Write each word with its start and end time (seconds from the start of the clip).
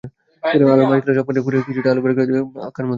আলুর 0.43 0.89
মাঝখানে 0.91 1.15
সাবধানে 1.17 1.41
কুরিয়ে 1.45 1.65
কিছুটা 1.67 1.87
আলু 1.91 2.01
বের 2.03 2.13
করে 2.13 2.23
বাটির 2.23 2.45
মতো 2.47 2.59
আকার 2.61 2.83
দিন। 2.83 2.89